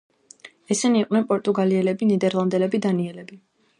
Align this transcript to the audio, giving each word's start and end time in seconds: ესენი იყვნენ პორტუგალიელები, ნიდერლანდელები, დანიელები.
ესენი 0.75 1.03
იყვნენ 1.03 1.27
პორტუგალიელები, 1.33 2.07
ნიდერლანდელები, 2.13 2.81
დანიელები. 2.87 3.39